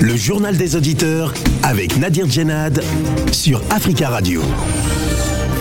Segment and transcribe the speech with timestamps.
[0.00, 2.82] Le journal des auditeurs avec Nadir Djenad
[3.32, 4.42] sur Africa Radio.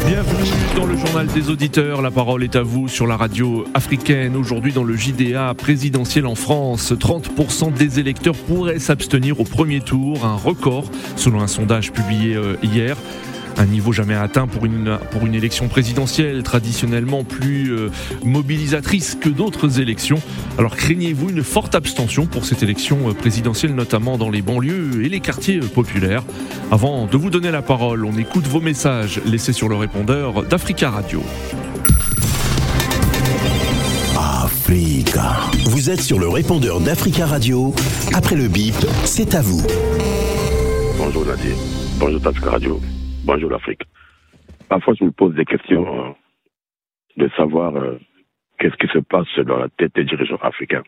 [0.06, 2.02] Bienvenue dans le journal des auditeurs.
[2.02, 4.36] La parole est à vous sur la radio africaine.
[4.36, 10.26] Aujourd'hui dans le JDA présidentiel en France, 30% des électeurs pourraient s'abstenir au premier tour,
[10.26, 12.98] un record selon un sondage publié euh, hier.
[13.58, 17.90] Un niveau jamais atteint pour une, pour une élection présidentielle, traditionnellement plus euh,
[18.24, 20.22] mobilisatrice que d'autres élections.
[20.58, 25.10] Alors craignez-vous une forte abstention pour cette élection euh, présidentielle, notamment dans les banlieues et
[25.10, 26.24] les quartiers euh, populaires?
[26.72, 30.90] Avant de vous donner la parole, on écoute vos messages laissés sur le répondeur d'Africa
[30.90, 31.24] Radio.
[34.18, 35.36] Africa.
[35.66, 37.74] Vous êtes sur le répondeur d'Africa Radio.
[38.14, 38.76] Après le bip,
[39.06, 39.62] c'est à vous.
[40.98, 41.56] Bonjour Nadir.
[42.00, 42.82] Bonjour Africa Radio.
[43.26, 43.82] Bonjour l'Afrique.
[44.70, 46.12] Parfois, je me pose des questions euh,
[47.18, 47.98] de savoir euh,
[48.60, 50.84] qu'est-ce qui se passe dans la tête des dirigeants africains.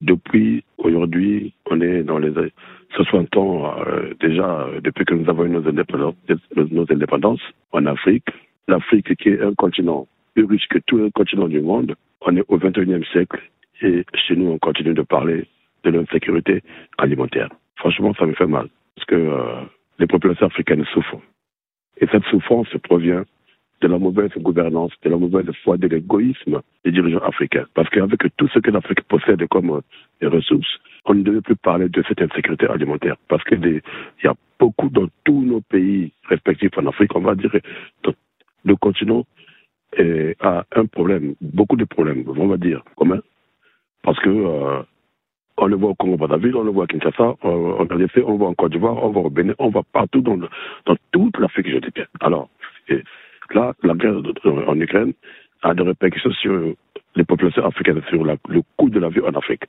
[0.00, 2.32] Depuis aujourd'hui, on est dans les
[2.94, 6.14] 60 ans euh, déjà, depuis que nous avons eu nos indépendances,
[6.56, 8.28] nos indépendances en Afrique.
[8.68, 11.94] L'Afrique qui est un continent plus riche que tous les continents du monde.
[12.22, 13.38] On est au 21e siècle
[13.82, 15.44] et chez nous, on continue de parler
[15.84, 16.62] de l'insécurité
[16.96, 17.50] alimentaire.
[17.76, 19.30] Franchement, ça me fait mal parce que
[19.98, 21.20] les populations africaines souffrent.
[21.98, 23.24] Et cette souffrance provient
[23.80, 27.66] de la mauvaise gouvernance, de la mauvaise foi, de l'égoïsme des dirigeants africains.
[27.74, 29.82] Parce qu'avec tout ce que l'Afrique possède comme
[30.22, 33.16] euh, ressources, on ne devait plus parler de cette insécurité alimentaire.
[33.28, 33.82] Parce qu'il
[34.22, 37.52] y a beaucoup dans tous nos pays respectifs en Afrique, on va dire,
[38.64, 39.26] le continent
[39.98, 43.20] euh, a un problème, beaucoup de problèmes, on va dire, commun.
[44.02, 44.82] Parce que euh,
[45.62, 48.48] on le voit au Congo-Brazzaville, on le voit à Kinshasa, on, on fait, on voit
[48.48, 51.78] en Côte d'Ivoire, on voit au Bénin, on voit partout dans, dans toute l'Afrique, je
[51.78, 52.04] dis bien.
[52.20, 52.48] Alors,
[53.54, 55.12] là, la guerre en Ukraine
[55.62, 56.74] a des répercussions sur
[57.14, 59.62] les populations africaines, sur le coût de la vie en Afrique.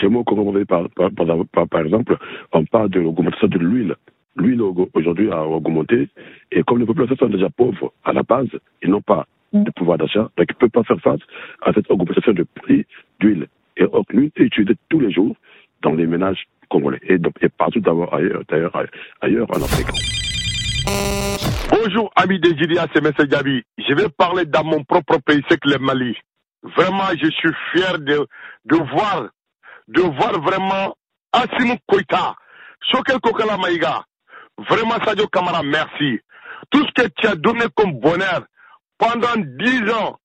[0.00, 2.16] Chez moi, au Congo-Brazzaville, par, par, par, exemple,
[2.52, 3.96] on parle de l'augmentation de l'huile.
[4.36, 4.62] L'huile
[4.94, 6.08] aujourd'hui a augmenté,
[6.50, 8.48] et comme les populations sont déjà pauvres à la base,
[8.82, 11.20] ils n'ont pas de pouvoir d'achat, donc ils ne peuvent pas faire face
[11.60, 12.86] à cette augmentation de prix
[13.18, 13.48] d'huile
[13.80, 15.34] et est utilisée tous les jours
[15.82, 17.82] dans les ménages congolais et, et partout
[18.12, 18.86] ailleurs, d'ailleurs,
[19.20, 19.88] ailleurs en Afrique.
[21.70, 23.12] Bonjour amis des Gidia, c'est M.
[23.26, 23.62] Gabi.
[23.78, 26.16] Je vais parler dans mon propre pays, c'est que le Mali.
[26.62, 28.26] Vraiment, je suis fier de,
[28.66, 29.28] de voir,
[29.88, 30.94] de voir vraiment
[31.32, 32.34] Assim Koita,
[32.90, 34.04] Sokel Kokala Maïga.
[34.68, 36.20] Vraiment, Sadio Kamara, merci.
[36.70, 38.44] Tout ce que tu as donné comme bonheur
[38.98, 40.18] pendant 10 ans,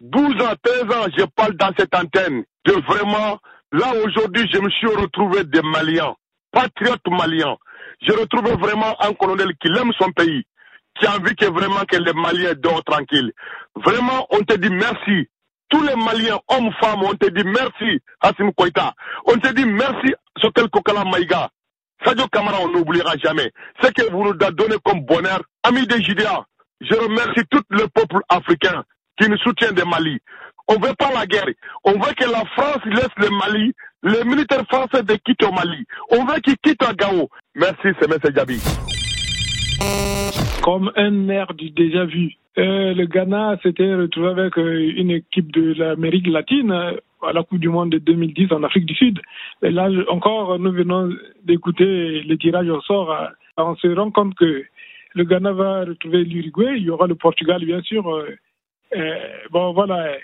[0.00, 3.38] 12 ans, 13 ans, je parle dans cette antenne de vraiment,
[3.72, 6.14] là aujourd'hui, je me suis retrouvé des Maliens,
[6.52, 7.56] patriotes maliens.
[8.02, 10.44] Je retrouve vraiment un colonel qui aime son pays,
[10.98, 13.32] qui a envie que vraiment que les Maliens dorment tranquilles.
[13.76, 15.28] Vraiment, on te dit merci.
[15.68, 18.94] Tous les Maliens, hommes, femmes, on te dit merci, Hassim Koïta.
[19.26, 21.50] On te dit merci, Sotel Kokala Maïga.
[22.04, 23.50] Sadio Kamara, on n'oubliera jamais.
[23.82, 26.44] Ce que vous nous donné comme bonheur, amis des Judéas,
[26.80, 28.84] je remercie tout le peuple africain
[29.18, 30.18] qui nous soutient des Mali.
[30.68, 31.46] On veut pas la guerre.
[31.84, 35.84] On veut que la France laisse le Mali, les militaires français de quitter au Mali.
[36.10, 37.28] On veut qu'ils quittent Gao.
[37.54, 38.18] Merci, c'est M.
[38.34, 38.60] Djabi.
[40.62, 42.36] Comme un air du déjà vu.
[42.56, 46.92] Euh, le Ghana s'était retrouvé avec euh, une équipe de l'Amérique latine euh,
[47.22, 49.20] à la Coupe du Monde de 2010 en Afrique du Sud.
[49.62, 51.10] Et là encore, nous venons
[51.42, 53.12] d'écouter le tirage au sort.
[53.56, 54.64] On se rend compte que
[55.14, 58.04] le Ghana va retrouver l'Uruguay, il y aura le Portugal bien sûr.
[59.50, 60.16] bon voilà,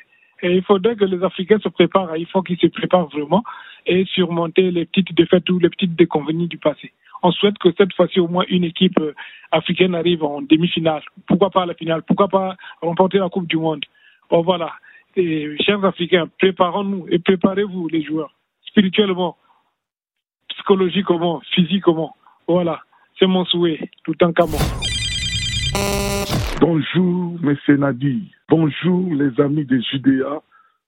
[0.42, 2.16] et il faudrait que les Africains se préparent.
[2.16, 3.42] Il faut qu'ils se préparent vraiment
[3.86, 6.92] et surmonter les petites défaites ou les petites déconvenues du passé.
[7.22, 9.14] On souhaite que cette fois-ci, au moins une équipe euh,
[9.52, 11.02] africaine arrive en demi-finale.
[11.26, 12.02] Pourquoi pas la finale?
[12.02, 13.84] Pourquoi pas remporter la Coupe du Monde?
[14.30, 14.72] Voilà.
[15.16, 18.32] Et, chers Africains, préparons-nous et préparez-vous, les joueurs,
[18.66, 19.36] spirituellement,
[20.48, 22.16] psychologiquement, physiquement.
[22.46, 22.80] Voilà.
[23.18, 24.56] C'est mon souhait, tout en camon.
[26.60, 27.56] Bonjour, M.
[27.78, 28.30] Nadi.
[28.50, 30.42] Bonjour, les amis des Judéa,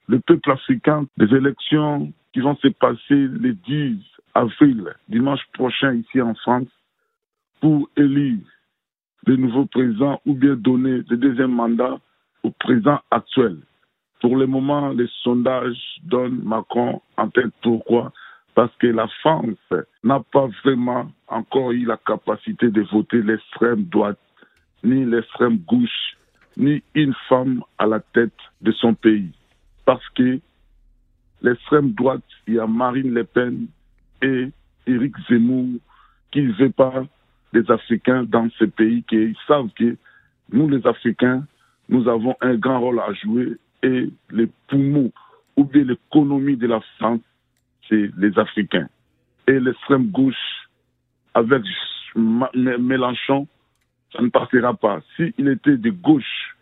[0.06, 3.96] le peuple africain des élections qui vont se passer le 10
[4.34, 6.68] avril, dimanche prochain, ici en France,
[7.62, 8.44] pour élire
[9.26, 11.98] le nouveau président ou bien donner le deuxième mandat
[12.42, 13.56] au président actuel.
[14.20, 17.54] Pour le moment, les sondages donnent Macron en tête.
[17.62, 18.12] Pourquoi?
[18.54, 19.56] Parce que la France
[20.04, 24.18] n'a pas vraiment encore eu la capacité de voter l'extrême droite
[24.84, 26.16] ni l'extrême gauche,
[26.56, 29.32] ni une femme à la tête de son pays.
[29.84, 30.40] Parce que
[31.42, 33.66] l'extrême droite, il y a Marine Le Pen
[34.22, 34.48] et
[34.86, 35.78] Éric Zemmour
[36.30, 37.04] qui ne veulent pas
[37.52, 39.96] des Africains dans ce pays, qui savent que
[40.52, 41.46] nous, les Africains,
[41.88, 45.12] nous avons un grand rôle à jouer et les poumons
[45.56, 47.20] ou bien l'économie de la France,
[47.88, 48.88] c'est les Africains.
[49.46, 50.34] Et l'extrême gauche
[51.34, 51.62] avec
[52.14, 53.46] Mélenchon,
[54.12, 55.00] ça ne partira pas.
[55.16, 56.56] S'il était de gauche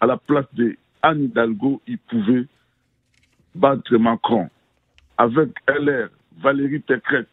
[0.00, 2.46] à la place de Anne Hidalgo, il pouvait
[3.54, 4.48] battre Macron.
[5.16, 6.08] Avec LR,
[6.40, 7.26] Valérie Pécresse,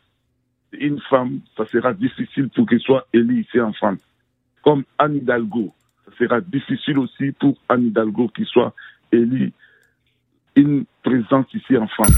[0.73, 3.99] une femme, ça sera difficile pour qu'elle soit élue ici en France.
[4.63, 5.73] Comme Anne Hidalgo,
[6.05, 8.73] ça sera difficile aussi pour Anne Hidalgo qui soit
[9.11, 9.53] élue
[10.55, 12.17] une présence ici en France.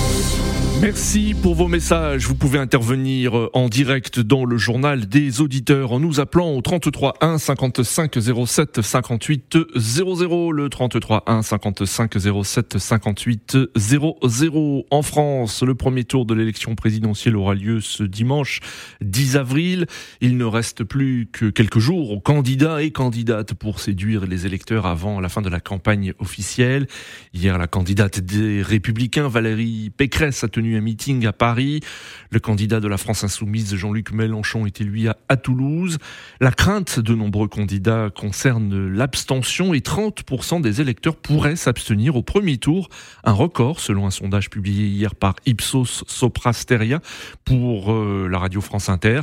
[0.81, 2.25] Merci pour vos messages.
[2.25, 7.17] Vous pouvez intervenir en direct dans le journal des auditeurs en nous appelant au 33
[7.21, 8.17] 1 55
[8.47, 10.51] 07 58 00.
[10.51, 14.85] Le 33 1 55 07 58 00.
[14.89, 18.59] En France, le premier tour de l'élection présidentielle aura lieu ce dimanche
[19.01, 19.85] 10 avril.
[20.19, 24.87] Il ne reste plus que quelques jours aux candidats et candidates pour séduire les électeurs
[24.87, 26.87] avant la fin de la campagne officielle.
[27.35, 31.81] Hier, la candidate des Républicains, Valérie Pécresse, a tenu un meeting à Paris.
[32.29, 35.97] Le candidat de la France insoumise, Jean-Luc Mélenchon, était lui à, Toulouse.
[36.39, 42.57] La crainte de nombreux candidats concerne l'abstention et 30% des électeurs pourraient s'abstenir au premier
[42.57, 42.89] tour.
[43.23, 47.01] Un record selon un sondage publié hier par Ipsos Soprasteria
[47.45, 49.21] pour euh, la radio France Inter.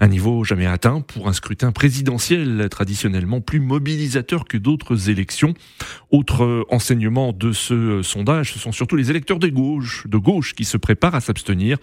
[0.00, 5.54] Un niveau jamais atteint pour un scrutin présidentiel traditionnellement plus mobilisateur que d'autres élections.
[6.10, 10.64] Autre enseignement de ce sondage, ce sont surtout les électeurs de gauche, de gauche qui
[10.64, 11.78] se prépare à s'abstenir.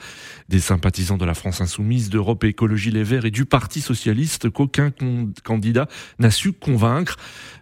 [0.50, 4.92] Des sympathisants de la France insoumise, d'Europe Écologie Les Verts et du Parti Socialiste qu'aucun
[5.46, 5.88] candidat
[6.20, 7.16] n'a su convaincre.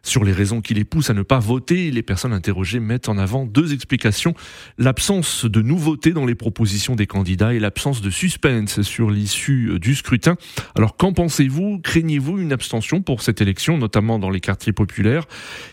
[0.06, 3.18] Sur les raisons qui les poussent à ne pas voter, les personnes interrogées mettent en
[3.18, 4.36] avant deux explications.
[4.78, 9.96] L'absence de nouveautés dans les propositions des candidats et l'absence de suspense sur l'issue du
[9.96, 10.36] scrutin.
[10.76, 11.80] Alors qu'en pensez-vous?
[11.80, 15.26] Craignez-vous une abstention pour cette élection, notamment dans les quartiers populaires?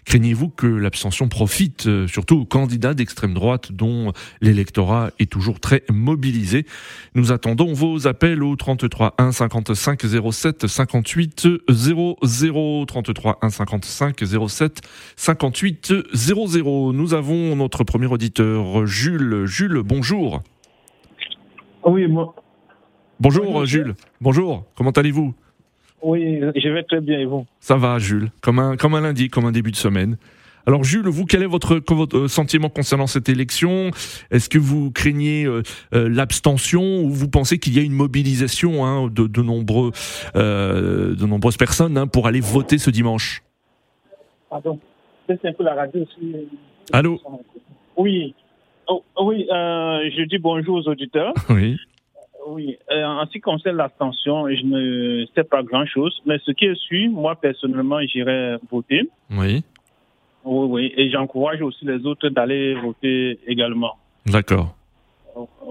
[0.06, 5.84] Craignez-vous que l'abstention profite euh, surtout aux candidats d'extrême droite dont l'électorat est toujours très
[5.92, 6.64] mobilisé?
[7.14, 10.00] Nous attendons vos appels au 33 1 55
[10.32, 14.80] 07 58 00 33 1 55 07
[15.16, 16.92] 58 00.
[16.92, 19.44] Nous avons notre premier auditeur, Jules.
[19.46, 20.42] Jules, bonjour.
[21.84, 22.34] Oui, moi.
[23.20, 23.94] Bonjour, Jules.
[24.20, 24.64] Bonjour.
[24.76, 25.34] Comment allez-vous?
[26.02, 27.46] Oui, je vais très bien et vous?
[27.60, 28.30] Ça va, Jules.
[28.40, 30.16] Comme un, comme un lundi, comme un début de semaine.
[30.66, 33.90] Alors Jules, vous, quel est votre, votre sentiment concernant cette élection?
[34.30, 35.62] Est-ce que vous craignez euh,
[35.94, 39.90] euh, l'abstention ou vous pensez qu'il y a une mobilisation hein, de, de, nombreux,
[40.36, 43.42] euh, de nombreuses personnes hein, pour aller voter ce dimanche?
[44.52, 44.78] Pardon,
[45.26, 46.46] c'est un peu la radio aussi.
[46.92, 47.18] Allô?
[47.96, 48.34] Oui,
[48.86, 51.32] oh, oui, je dis bonjour aux auditeurs.
[51.48, 51.78] Oui.
[52.46, 56.74] Oui, en ce qui concerne l'abstention, je ne sais pas grand-chose, mais ce qui est
[56.74, 59.08] sûr, moi personnellement, j'irai voter.
[59.30, 59.64] Oui.
[60.44, 60.92] Oui, oui.
[60.96, 63.96] Et j'encourage aussi les autres d'aller voter également.
[64.26, 64.74] D'accord.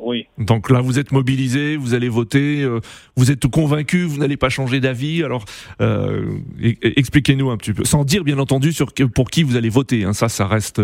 [0.04, 0.28] Oui.
[0.38, 2.80] Donc là, vous êtes mobilisé, vous allez voter, euh,
[3.16, 5.24] vous êtes convaincu, vous n'allez pas changer d'avis.
[5.24, 5.46] Alors,
[5.80, 6.40] euh,
[6.82, 10.04] expliquez-nous un petit peu, sans dire bien entendu sur pour qui vous allez voter.
[10.04, 10.82] Hein, ça, ça reste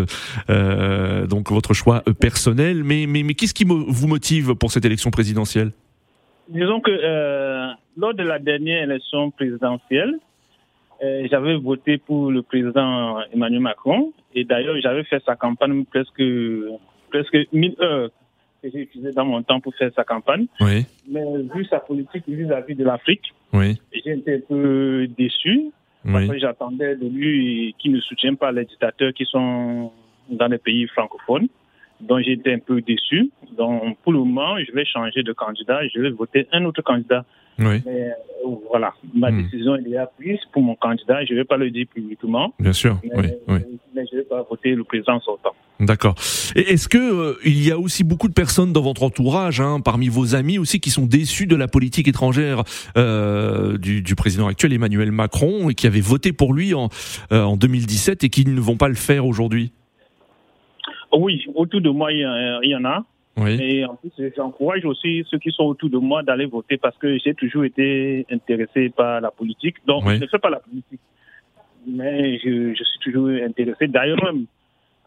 [0.50, 2.84] euh, donc votre choix personnel.
[2.84, 5.72] Mais mais, mais qu'est-ce qui vous motive pour cette élection présidentielle?
[6.48, 6.90] Disons que
[7.96, 10.14] lors de la dernière élection présidentielle,
[11.00, 16.22] j'avais voté pour le président Emmanuel Macron et d'ailleurs j'avais fait sa campagne presque
[17.10, 18.10] presque 1000 heures
[18.62, 20.46] que j'ai utilisé dans mon temps pour faire sa campagne.
[20.60, 20.86] Oui.
[21.08, 21.24] Mais
[21.54, 23.80] vu sa politique vis-à-vis de l'Afrique, oui.
[23.92, 25.70] j'ai été un peu déçu.
[26.04, 29.92] Parce que j'attendais de lui qu'il ne soutienne pas les dictateurs qui sont
[30.30, 31.48] dans les pays francophones.
[32.24, 33.30] J'ai été un peu déçu.
[33.56, 35.80] Donc pour le moment, je vais changer de candidat.
[35.94, 37.24] Je vais voter un autre candidat.
[37.58, 37.82] Oui.
[37.84, 38.10] Mais
[38.46, 39.42] euh, voilà, ma Hmm.
[39.42, 41.24] décision est déjà prise pour mon candidat.
[41.24, 42.54] Je ne vais pas le dire publiquement.
[42.60, 42.98] Bien sûr.
[43.02, 43.26] Mais, Oui.
[43.48, 43.58] oui.
[43.96, 45.54] mais je ne vais pas voter le président sortant.
[45.80, 46.14] D'accord.
[46.56, 49.80] Et est-ce que euh, il y a aussi beaucoup de personnes dans votre entourage, hein,
[49.80, 52.62] parmi vos amis aussi, qui sont déçus de la politique étrangère
[52.96, 56.88] euh, du, du président actuel Emmanuel Macron et qui avaient voté pour lui en,
[57.32, 59.72] euh, en 2017 et qui ne vont pas le faire aujourd'hui?
[61.12, 62.20] Oui, autour de moi, il
[62.62, 63.04] y, en a.
[63.36, 63.56] Oui.
[63.60, 67.18] Et en plus, j'encourage aussi ceux qui sont autour de moi d'aller voter parce que
[67.18, 69.76] j'ai toujours été intéressé par la politique.
[69.86, 70.16] Donc, Oui.
[70.16, 71.00] je ne fais pas la politique,
[71.86, 73.86] mais je, je suis toujours intéressé.
[73.86, 74.46] D'ailleurs, même,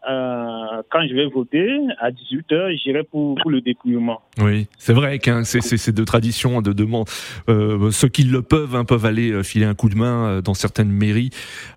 [0.08, 1.68] euh, quand je vais voter,
[2.00, 4.20] à 18h, j'irai pour, pour le dépouillement.
[4.40, 7.06] Oui, c'est vrai que hein, c'est de tradition de demande.
[7.48, 10.40] Euh, ceux qui le peuvent hein, peuvent aller euh, filer un coup de main euh,
[10.42, 11.30] dans certaines mairies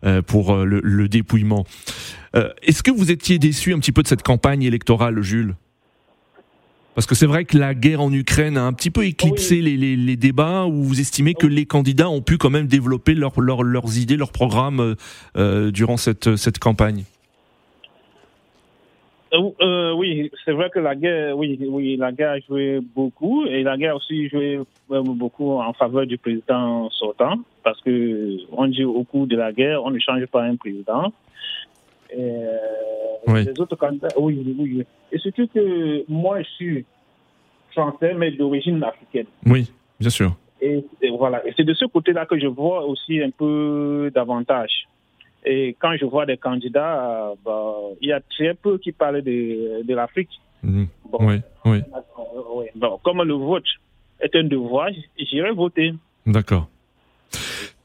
[0.04, 1.66] euh, pour le, le dépouillement.
[2.36, 5.56] Euh, Est-ce que vous étiez déçu un petit peu de cette campagne électorale, Jules?
[6.96, 9.76] Parce que c'est vrai que la guerre en Ukraine a un petit peu éclipsé les,
[9.76, 13.40] les, les débats où vous estimez que les candidats ont pu quand même développer leur,
[13.42, 14.96] leur- leurs idées, leurs programmes
[15.36, 17.04] durant cette, cette campagne?
[19.62, 23.64] Euh, oui, c'est vrai que la guerre, oui, oui, la guerre a joué beaucoup et
[23.64, 28.84] la guerre a aussi joué beaucoup en faveur du président sortant parce que on dit
[28.84, 31.12] au cours de la guerre, on ne change pas un président.
[32.12, 32.42] Et,
[33.28, 33.46] Oui.
[33.46, 34.86] Les autres candidats, oui, oui, oui.
[35.12, 36.86] Et surtout que moi, je suis
[37.72, 39.26] français, mais d'origine africaine.
[39.46, 40.36] Oui, bien sûr.
[40.62, 41.46] Et, et voilà.
[41.48, 44.88] Et c'est de ce côté-là que je vois aussi un peu davantage.
[45.46, 49.22] Et quand je vois des candidats, euh, bah, il y a très peu qui parlent
[49.22, 50.30] de, de l'Afrique.
[50.64, 50.88] Mhm.
[51.12, 51.36] Bon, Oui,
[51.66, 52.72] oui, euh, ouais.
[52.76, 53.64] Bon, comme le vote
[54.20, 55.94] est un devoir, j'irai voter.
[56.26, 56.68] d'accord.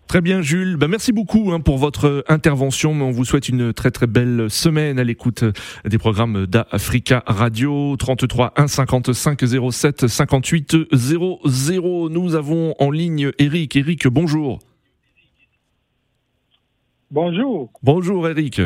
[0.06, 0.76] Très bien, Jules.
[0.76, 2.90] Ben, merci beaucoup hein, pour votre intervention.
[2.90, 5.44] On vous souhaite une très très belle semaine à l'écoute
[5.84, 9.40] des programmes d'Africa Radio 33 1 55
[9.70, 12.08] 07 58 00.
[12.10, 13.76] Nous avons en ligne Eric.
[13.76, 14.58] Eric, bonjour.
[17.10, 17.70] Bonjour.
[17.82, 18.60] Bonjour Eric.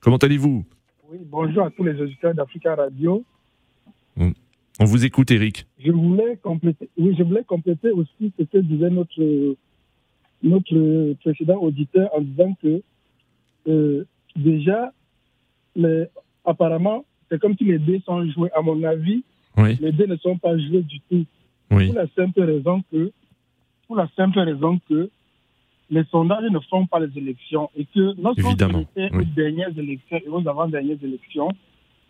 [0.00, 0.64] Comment allez-vous?
[1.10, 3.24] Oui, bonjour à tous les auditeurs d'Africa Radio.
[4.16, 5.66] On vous écoute, Eric.
[5.78, 9.54] Je voulais compléter, oui, je voulais compléter aussi ce que disait notre,
[10.42, 12.82] notre précédent auditeur en disant que
[13.68, 14.92] euh, déjà,
[15.76, 16.06] les,
[16.44, 18.50] apparemment, c'est comme si les dés sont joués.
[18.56, 19.22] À mon avis,
[19.56, 21.24] Oui, les dés ne sont pas joués du tout.
[21.70, 23.12] oui, Pour la simple raison que,
[23.86, 25.08] pour la simple raison que
[25.90, 29.20] les sondages ne font pas les élections et que lorsqu'on était oui.
[29.20, 31.48] aux dernières élections et aux avant-dernières élections,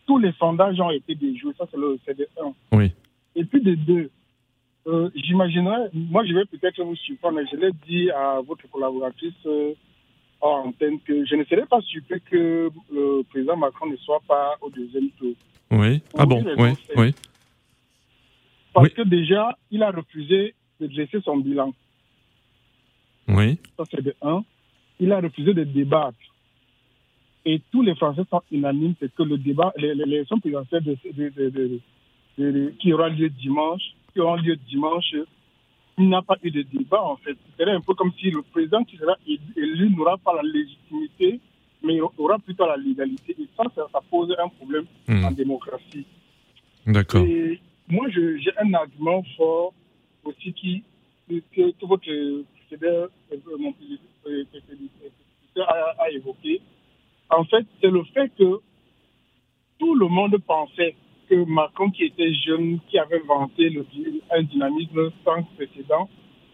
[0.06, 1.52] tous les sondages ont été déjoués.
[1.58, 2.52] Ça, c'est le de un.
[2.72, 2.92] oui,
[3.36, 4.10] Et puis de deux,
[4.86, 9.32] euh, j'imaginerais, moi je vais peut-être vous surprendre, mais je l'ai dit à votre collaboratrice
[9.46, 9.72] euh,
[10.40, 14.56] en antenne que je ne serais pas surpris que le président Macron ne soit pas
[14.60, 15.32] au deuxième tour.
[15.70, 16.02] oui.
[16.16, 17.14] Ah bon, oui, oui,
[18.72, 18.92] Parce Oui.
[18.94, 21.72] que déjà, il a refusé de dresser son bilan.
[23.28, 24.44] Oui, Ça, c'est de un.
[25.00, 26.18] Il a refusé de débattre.
[27.44, 31.80] Et tous les Français sont unanimes, c'est que le débat, l'élection présidentielle de,
[32.78, 35.14] qui aura lieu dimanche, qui aura lieu dimanche,
[35.98, 37.32] il n'a pas eu de débat, en fait.
[37.34, 39.16] Ce serait un peu comme si le président qui sera
[39.56, 41.40] élu n'aura pas la légitimité,
[41.82, 43.36] mais aura plutôt la légalité.
[43.38, 46.06] Et ça, ça, ça pose un problème Hmm, en démocratie.
[46.86, 47.24] D'accord.
[47.26, 49.74] Et moi, j'ai un argument fort
[50.24, 50.82] aussi qui,
[51.28, 52.06] que, que votre
[52.82, 53.08] euh,
[54.22, 56.60] prédécesseur a, a évoqué.
[57.30, 58.60] En fait, c'est le fait que
[59.78, 60.94] tout le monde pensait
[61.28, 63.86] que Macron, qui était jeune, qui avait vanté le,
[64.30, 66.08] un dynamisme sans précédent,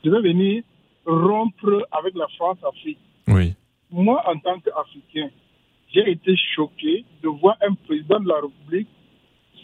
[0.04, 0.62] devait venir
[1.04, 2.98] rompre avec la France-Afrique.
[3.28, 3.54] Oui,
[3.90, 5.30] moi, en tant qu'Africain,
[5.92, 8.88] j'ai été choqué de voir un président de la République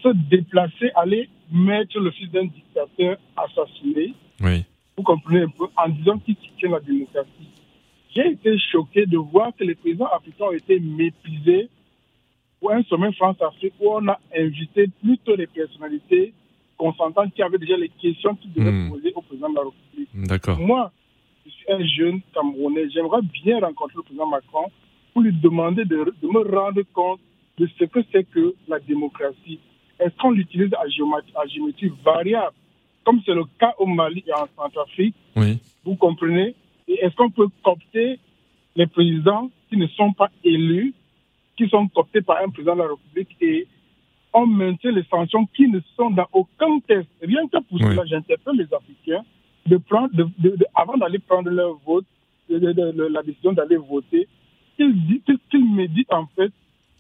[0.03, 4.65] se déplacer, aller mettre le fils d'un dictateur assassiné, oui,
[4.97, 7.29] vous comprenez un peu, en disant qu'il soutient la démocratie.
[8.15, 11.69] J'ai été choqué de voir que les présidents africains ont été méprisés
[12.61, 16.33] pour un sommet France-Afrique où on a invité plutôt les personnalités
[16.79, 18.91] consentantes qui avaient déjà les questions qu'ils devaient Hmm.
[18.91, 20.09] poser au président de la République.
[20.29, 20.59] d'accord.
[20.59, 20.91] Moi,
[21.45, 22.89] je suis un jeune Camerounais.
[22.91, 24.71] J'aimerais bien rencontrer le président Macron
[25.13, 27.21] pour lui demander de, de me rendre compte
[27.59, 29.59] de ce que c'est que la démocratie.
[29.99, 32.55] Est-ce qu'on l'utilise à géométrie, à géométrie variable,
[33.07, 36.55] comme c'est le cas au Mali et en Centrafrique Oui, Vous comprenez?
[36.89, 38.19] Et est-ce qu'on peut coopter
[38.75, 40.93] les présidents qui ne sont pas élus,
[41.57, 43.67] qui sont cooptés par un président de la République et
[44.35, 47.09] on maintient les sanctions qui ne sont dans aucun test?
[47.23, 47.87] Rien que pour Oui.
[47.95, 49.25] cela, j'interpelle les Africains
[49.67, 52.05] de prendre, de, de- de- avant d'aller prendre leur vote,
[52.49, 54.27] la décision d'aller voter,
[54.77, 56.53] qu'ils disent- qu'ils- méditent en fait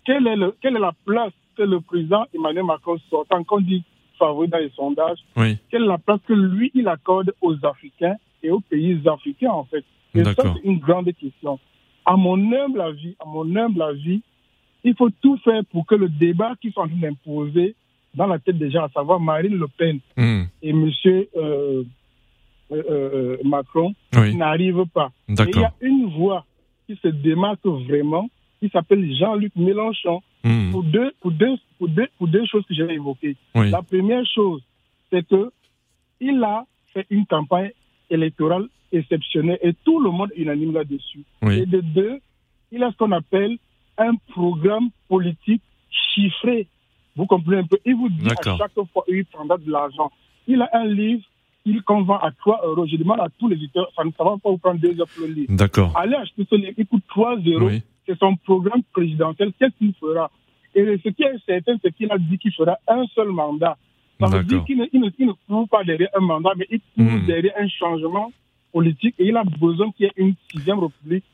[0.04, 3.82] quelle est, le- quelle est la place que le président Emmanuel Macron sortant, qu'on dit
[4.18, 8.16] favori dans les sondages, oui, quelle est la place que lui, il accorde aux Africains
[8.42, 9.84] et aux pays africains, en fait?
[10.14, 11.58] Et ça, c'est une grande question.
[12.04, 14.22] À mon humble avis, à mon humble avis,
[14.84, 17.74] il faut tout faire pour que le débat qui sont en train d'imposer
[18.14, 21.84] dans la tête des gens, à savoir Marine Le Pen Hmm, et Monsieur euh,
[22.72, 25.10] euh, euh, Macron, oui, n'arrive pas.
[25.28, 26.44] Il y a une voix
[26.86, 28.28] qui se démarque vraiment,
[28.60, 32.74] qui s'appelle Jean-Luc Mélenchon, Hmm, pour deux, pour, deux, pour, deux, pour deux choses que
[32.74, 33.34] j'ai évoquées.
[33.56, 34.62] oui, La première chose,
[35.10, 35.50] c'est que
[36.20, 37.72] il a fait une campagne
[38.10, 41.24] électorale exceptionnelle et tout le monde est unanime là-dessus.
[41.42, 42.20] oui, Et de deux,
[42.70, 43.58] il a ce qu'on appelle
[43.98, 45.62] un programme politique
[46.14, 46.68] chiffré.
[47.16, 47.78] Vous comprenez un peu?
[47.84, 50.12] Il vous dit à chaque fois il prendra de l'argent.
[50.46, 51.24] Il a un livre
[51.64, 52.86] il vend à 3 euros.
[52.86, 55.26] Je demande à tous les éditeurs, ça ne va pas vous prendre 2 heures pour
[55.26, 55.56] le livre.
[55.56, 55.90] d'accord.
[55.96, 59.52] Allez acheter ce livre, il coûte 3 euros Oui, c'est son programme présidentiel.
[59.58, 60.30] Qu'est-ce qu'il fera?
[60.74, 63.76] Et ce qui est certain, c'est qu'il a dit qu'il fera un seul mandat.
[64.20, 66.66] Ça veut dire qu'il ne, il ne, il ne court pas derrière un mandat, mais
[66.70, 67.26] il court Hmm.
[67.26, 68.32] derrière un changement
[68.72, 71.24] politique et il a besoin qu'il y ait une sixième république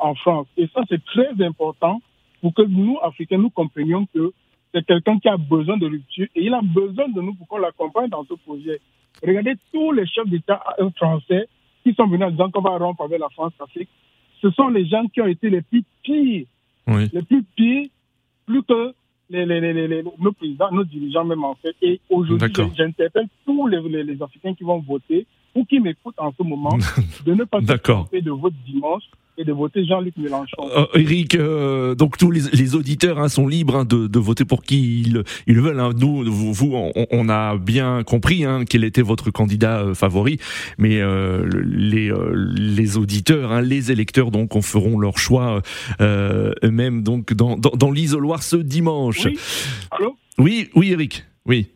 [0.00, 0.46] en, en France.
[0.56, 2.00] Et ça, c'est très important
[2.40, 4.32] pour que nous, Africains, nous comprenions que
[4.72, 7.58] c'est quelqu'un qui a besoin de rupture et il a besoin de nous pour qu'on
[7.58, 8.80] l'accompagne dans ce projet.
[9.26, 10.62] Regardez tous les chefs d'État
[10.96, 11.48] français
[11.82, 13.88] qui sont venus en disant qu'on va rompre avec la France-Afrique.
[14.40, 16.46] Ce sont les gens qui ont été les plus pires,
[16.86, 17.88] les plus pires,
[18.46, 18.94] plus que
[19.30, 21.74] les, les, les, nos présidents, nos dirigeants même en fait.
[21.82, 26.76] Et aujourd'hui, j'interpelle tous les, Africains qui vont voter ou qui m'écoutent en ce moment
[27.26, 29.04] de ne pas se tromper de vote dimanche
[29.38, 30.56] et de voter Jean-Luc Mélenchon.
[30.76, 35.02] Euh, Eric, euh, donc tous les, auditeurs hein, sont libres hein, de, voter pour qui
[35.02, 35.78] ils, ils veulent.
[35.78, 35.92] Hein.
[35.96, 36.74] Nous, vous,
[37.10, 40.38] on, a bien compris quel était votre candidat euh, favori,
[40.76, 41.00] mais
[41.64, 42.12] les,
[42.56, 45.62] les auditeurs, les électeurs, donc, on feront leur choix
[46.00, 49.26] eux-mêmes donc dans, dans, l'isoloir ce dimanche.
[49.26, 49.38] Oui,
[49.92, 50.16] Allô?
[50.38, 51.68] Oui, oui, Eric, oui.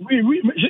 [0.00, 0.66] Oui, oui, mais je,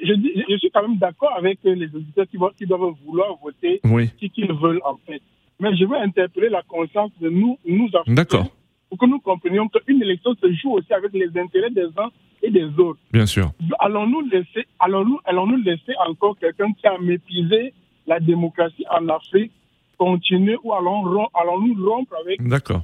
[0.49, 4.11] je, suis quand même d'accord avec les auditeurs qui, qui doivent vouloir voter oui.
[4.19, 5.23] qui qu'ils veulent en fait
[5.61, 8.49] mais je veux interpeller la conscience de nous, nous Africains,
[8.88, 12.11] pour que nous comprenions qu'une élection se joue aussi avec les intérêts des uns
[12.43, 12.99] et des autres.
[13.12, 13.52] Bien sûr.
[13.79, 17.75] Allons-nous laisser, allons-nous, allons-nous laisser encore quelqu'un qui a méprisé
[18.07, 19.52] la démocratie en Afrique
[19.99, 22.40] continuer ou allons-nous allons rompre avec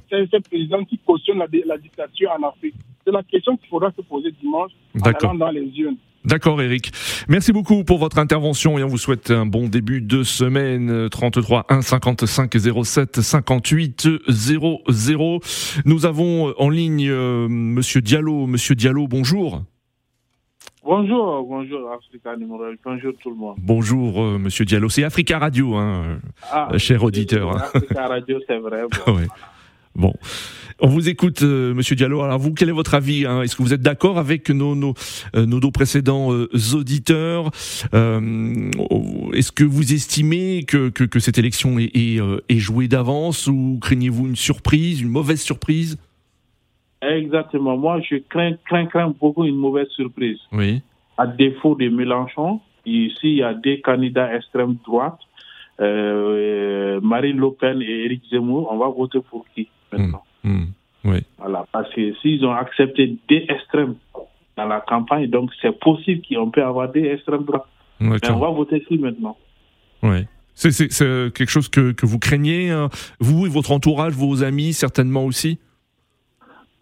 [0.09, 2.75] ces, ces, présidents qui cautionnent la, la dictature en Afrique?
[3.03, 5.97] C'est la question qu'il faudra se poser dimanche en allant dans les urnes.
[6.25, 6.91] D'accord, Eric.
[7.27, 11.09] Merci beaucoup pour votre intervention et on vous souhaite un bon début de semaine.
[11.09, 15.39] 33 1 55 07 58 00.
[15.85, 18.45] Nous avons en ligne euh, Monsieur Diallo.
[18.47, 19.63] Monsieur Diallo, bonjour.
[20.87, 23.57] Bonjour, bonjour Africa numéro bonjour tout le monde.
[23.59, 26.19] Bonjour euh, Monsieur Diallo, c'est Africa Radio, hein,
[26.49, 27.57] ah, cher auditeur.
[27.57, 28.83] Africa Radio, c'est vrai.
[29.05, 29.17] Bon,
[30.79, 32.21] on vous écoute, euh, Monsieur Diallo.
[32.21, 33.41] Alors vous, quel est votre avis hein?
[33.41, 34.93] Est-ce que vous êtes d'accord avec nos nos,
[35.35, 37.49] euh, nos deux précédents euh, auditeurs?
[37.93, 43.79] Est-ce que vous estimez que, que, que cette élection est, est, est jouée d'avance ou
[43.81, 45.97] craignez-vous une surprise, une mauvaise surprise?
[47.01, 47.77] Exactement.
[47.77, 50.39] Moi, je crains, crains, crains beaucoup une mauvaise surprise.
[50.51, 50.81] Oui.
[51.17, 55.19] À défaut de Mélenchon, ici il y a des candidats extrême droite.
[55.79, 59.67] Marine Le Pen et Éric Zemmour, on va voter pour qui?
[59.91, 60.23] Maintenant.
[60.43, 60.65] Hmm, hmm,
[61.05, 61.23] oui.
[61.37, 63.95] Voilà, parce que s'ils ont accepté des extrêmes
[64.55, 67.67] dans la campagne, donc c'est possible qu'on peut avoir des extrêmes droits.
[67.99, 69.37] on va voter qui maintenant
[70.03, 70.25] Oui.
[70.53, 70.71] C'est
[71.33, 72.89] quelque chose que, que vous craignez, hein?
[73.19, 75.59] Vous et votre entourage, vos amis certainement aussi?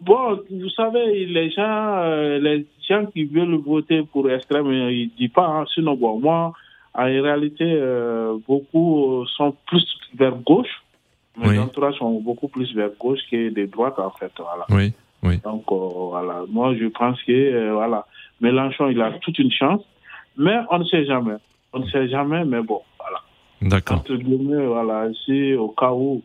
[0.00, 5.16] Bon, vous savez, les gens, euh, les gens qui veulent voter pour extrême, ils ne
[5.18, 5.46] disent pas.
[5.46, 5.64] Hein.
[5.74, 6.52] sinon, bon, moi,
[6.94, 10.82] en réalité, euh, beaucoup sont plus vers gauche.
[11.38, 11.94] Mes oui.
[11.98, 14.32] sont beaucoup plus vers gauche que de droite, en fait.
[14.38, 14.64] Voilà.
[14.70, 15.38] Oui, oui.
[15.44, 15.76] Donc, euh,
[16.10, 16.44] voilà.
[16.48, 18.06] Moi, je pense que, euh, voilà,
[18.40, 19.82] Mélenchon, il a toute une chance.
[20.38, 21.36] Mais on ne sait jamais.
[21.72, 23.20] On ne sait jamais, mais bon, voilà.
[23.62, 23.98] D'accord.
[23.98, 26.22] Entre guillemets, voilà, si au cas où,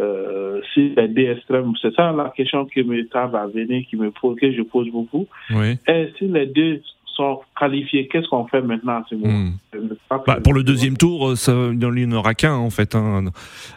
[0.00, 3.96] euh, si les deux extrêmes, c'est ça la question qui me tarde à venir, qui
[3.96, 5.26] me pose, que je pose beaucoup.
[5.50, 5.78] Oui.
[5.86, 6.80] Et si les deux
[7.14, 9.88] sont qualifiés, qu'est-ce qu'on fait maintenant à ce moment hmm.
[10.26, 12.94] bah, Pour le deuxième tour, euh, ça, il n'y en aura qu'un en fait.
[12.94, 13.26] Hein.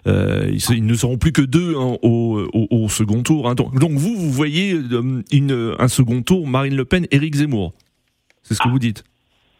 [0.07, 3.49] Euh, ils, ne seront plus que deux hein, au, au, second tour.
[3.49, 3.55] Hein.
[3.55, 7.73] Donc, donc, vous, vous voyez euh, une, un second tour, Marine Le Pen, Éric Zemmour.
[8.43, 9.03] C'est ce que vous dites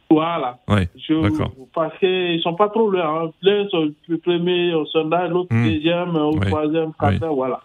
[0.09, 0.57] voilà.
[0.69, 0.87] Ouais,
[1.21, 1.51] d'accord.
[1.73, 3.29] Parce qu'ils sont pas trop loin.
[3.41, 5.67] L'un sont le premier au sondage, l'autre hmm.
[5.67, 7.59] deuxième, au troisième, quatrième, voilà.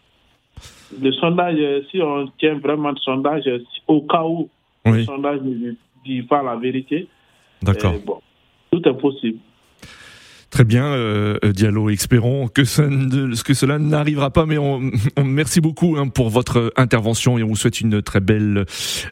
[1.01, 1.57] Le sondage,
[1.93, 3.45] si on tient vraiment le sondage,
[3.87, 4.49] au cas où
[4.85, 5.41] le sondage
[6.05, 7.09] dit pas la vérité.
[7.63, 7.95] D'accord.
[8.05, 8.21] Bon,
[8.71, 9.39] tout est possible.
[10.53, 11.89] Très bien, euh, Diallo.
[11.89, 16.75] Espérons que, ça, que cela n'arrivera pas, mais on, on merci beaucoup hein, pour votre
[16.77, 18.67] intervention et on vous souhaite une très belle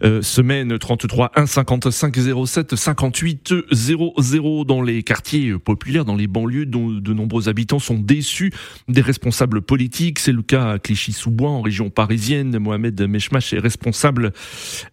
[0.05, 0.79] euh, semaine.
[0.79, 2.15] 33 1 55
[2.47, 7.99] 07 58 00 dans les quartiers populaires, dans les banlieues, dont de nombreux habitants sont
[7.99, 8.53] déçus
[8.89, 10.19] des responsables politiques.
[10.19, 12.59] C'est le cas à Clichy-sous-Bois, en région parisienne.
[12.59, 14.33] Mohamed Meshmash est responsable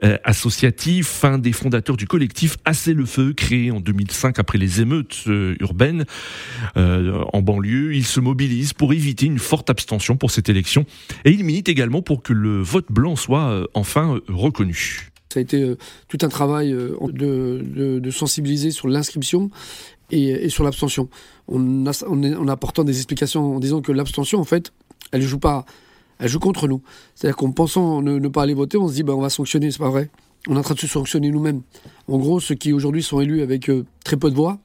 [0.05, 4.79] euh, associatif, un des fondateurs du collectif Assez le Feu, créé en 2005 après les
[4.79, 6.05] émeutes euh, urbaines.
[6.76, 7.95] Euh, en banlieue.
[7.95, 10.86] Il se mobilise pour éviter une forte abstention pour cette élection
[11.26, 15.10] et il milite également pour que le vote blanc soit euh, enfin euh, reconnu.
[15.32, 15.76] Ça a été
[16.08, 19.52] tout un travail de, sensibiliser sur l'inscription
[20.10, 21.10] et, sur l'abstention.
[21.50, 24.71] On en apportant des explications en disant que l'abstention, en fait,
[25.12, 25.65] elle joue pas,
[26.19, 26.82] elle joue contre nous.
[27.13, 29.80] C'est-à-dire qu'en pensant ne, pas aller voter, on se dit ben, on va sanctionner, c'est
[29.80, 30.10] pas vrai.
[30.47, 31.62] On est en train de se sanctionner nous-mêmes.
[32.08, 33.69] En gros, ceux qui aujourd'hui sont élus avec
[34.06, 34.60] très peu de voix,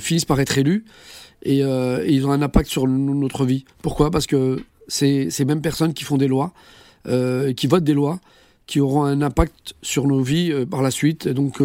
[0.00, 0.84] finissent par être élus
[1.46, 3.64] euh, et, ils ont un impact sur notre vie.
[3.82, 4.10] Pourquoi?
[4.10, 6.52] Parce que c'est ces mêmes personnes qui font des lois,
[7.06, 8.20] qui votent des lois,
[8.66, 11.28] qui auront un impact sur nos vies par la suite.
[11.28, 11.60] donc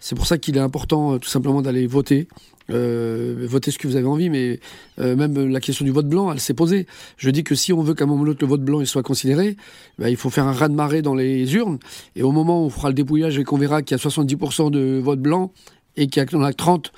[0.00, 2.28] c'est pour ça qu'il est important tout simplement d'aller voter
[2.70, 4.60] euh, votez ce que vous avez envie, mais
[4.98, 6.86] euh, même la question du vote blanc, elle s'est posée.
[7.16, 8.86] Je dis que si on veut qu'à un moment ou l'autre le vote blanc il
[8.86, 9.56] soit considéré,
[9.98, 11.78] ben, il faut faire un raz de marée dans les urnes.
[12.16, 14.70] Et au moment où on fera le dépouillage et qu'on verra qu'il y a 70%
[14.70, 15.52] de vote blanc
[15.96, 16.92] et qu'il y en a 30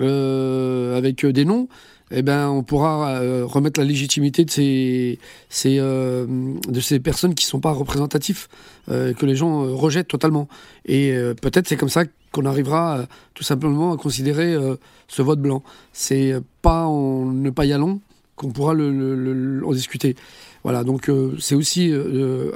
[0.00, 1.68] euh, avec des noms,
[2.10, 5.18] eh ben, on pourra euh, remettre la légitimité de ces,
[5.66, 6.26] euh,
[7.02, 8.48] personnes qui ne sont pas représentatifs,
[8.90, 10.48] euh, que les gens rejettent totalement.
[10.86, 14.56] Et peut-être c'est comme ça qu'on arrivera tout simplement à considérer
[15.06, 15.62] ce vote blanc.
[15.92, 18.00] C'est pas en ne pas y allant
[18.34, 20.16] qu'on pourra en discuter.
[20.64, 21.94] Voilà, donc c'est aussi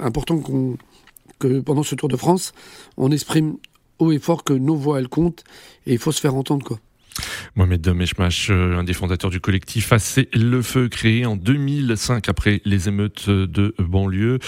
[0.03, 0.77] important qu'on
[1.39, 2.53] que pendant ce Tour de France,
[2.97, 3.59] on exprime
[4.01, 5.45] haut et fort que nos voix elles comptent
[5.87, 6.81] et il faut se faire entendre.
[7.55, 12.61] Mohamed Meshmash, euh, un des fondateurs du collectif Assez le Feu, créé en 2005 après
[12.65, 14.39] les émeutes de banlieue.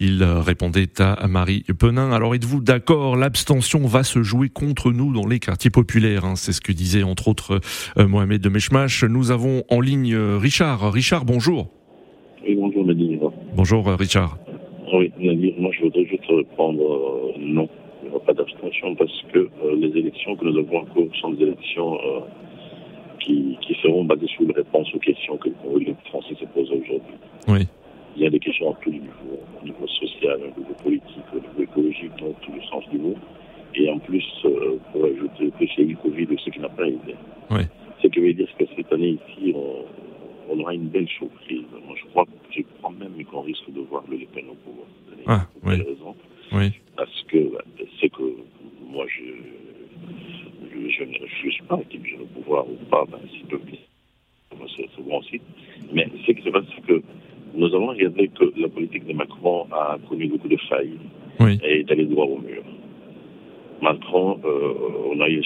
[0.00, 2.12] Il répondait à Marie Penin.
[2.12, 3.16] Alors êtes-vous d'accord?
[3.16, 6.24] L'abstention va se jouer contre nous dans les quartiers populaires.
[6.24, 6.36] Hein.
[6.36, 7.60] C'est ce que disait entre autres
[7.98, 9.04] euh, Mohamed Meshmash.
[9.04, 10.92] Nous avons en ligne euh, Richard.
[10.92, 11.68] Richard, bonjour.
[12.46, 13.20] Oui, bonjour Nadir.
[13.54, 14.38] Bonjour Richard.
[14.92, 17.68] Oui, Nadir, moi je voudrais juste répondre non
[18.26, 21.94] pas d'abstention parce que euh, les élections que nous avons en cours sont des élections
[21.94, 22.20] euh,
[23.20, 27.14] qui, qui, seront basées sur les réponses aux questions que les Français se posent aujourd'hui.
[27.48, 27.66] Oui.
[28.16, 31.28] Il y a des questions à tous les niveaux, au niveau social, au niveau politique,
[31.32, 33.14] au niveau écologique, dans tous les sens du mot.
[33.74, 37.14] Et en plus, euh, pour ajouter que c'est le Covid, ce qui n'a pas été.
[37.50, 37.62] Oui.
[38.02, 39.84] Ce qui veut dire que cette année ici, on,
[40.50, 41.64] on aura une belle surprise.
[41.86, 44.86] Moi, je crois, je crois même qu'on risque de voir le Le Pen au pouvoir.
[45.26, 45.74] Ah, oui.
[45.74, 46.14] raison.
[46.52, 46.72] Oui.
[46.96, 47.38] Parce que
[48.00, 48.22] c'est que
[48.80, 49.22] moi, je,
[50.72, 53.60] je, je ne refuse pas qu'il vienne au pouvoir ou pas, ben, s'il peut
[54.76, 55.40] c'est souvent aussi.
[55.92, 57.02] Mais ce qui se passe, c'est que
[57.54, 60.98] nous avons regardé que la politique de Macron a connu beaucoup de failles
[61.40, 61.58] oui.
[61.64, 62.62] et est allé droit au mur.
[63.82, 64.74] Macron, euh,
[65.10, 65.42] on a eu,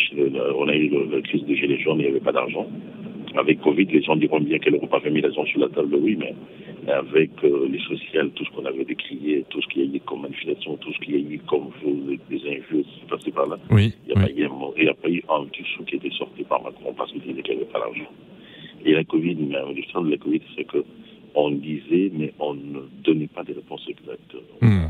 [0.57, 2.67] on a eu la crise de gilets jaunes, il n'y avait pas d'argent.
[3.37, 6.17] Avec Covid, les gens diront bien que l'Europe avait mis l'argent sur la table, oui,
[6.19, 6.35] mais
[6.93, 10.01] avec euh, les sociales, tout ce qu'on avait décrié, tout ce qu'il y a eu
[10.01, 11.71] comme manifestation, tout ce qu'il y a eu comme
[12.29, 14.89] des injures passées par là, oui, il n'y a, oui.
[14.89, 17.55] a, pas eu un petit sou qui était sorti par Macron parce qu'il disait qu'il
[17.55, 18.11] n'y avait pas l'argent.
[18.85, 19.37] Et la Covid,
[19.75, 20.85] l'histoire de la Covid, c'est que
[21.35, 24.35] on disait, mais on ne donnait pas des réponses exactes.
[24.61, 24.87] Mm.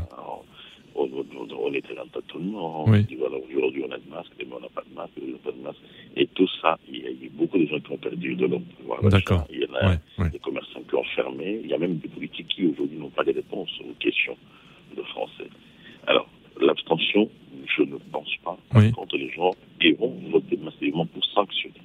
[0.95, 2.99] On, on, on, était dans le tâtonnement, oui.
[2.99, 5.31] on dit voilà, aujourd'hui on a de masque, demain on n'a pas de masque, on
[5.31, 5.79] n'a pas de masque.
[6.17, 8.59] Et tout ça, il y a eu beaucoup de gens qui ont perdu de leur
[8.61, 9.01] pouvoir.
[9.03, 9.45] D'accord.
[9.49, 10.29] Il y en a ouais, ouais.
[10.29, 13.23] des commerçants qui ont fermé, il y a même des politiques qui aujourd'hui n'ont pas
[13.23, 14.37] de réponses aux questions
[14.95, 15.49] de Français.
[16.07, 16.27] Alors,
[16.59, 17.29] l'abstention,
[17.77, 18.57] je ne pense pas.
[18.75, 18.91] Oui.
[18.91, 19.51] contre, les gens
[19.81, 21.81] iront voter massivement pour sanctionner.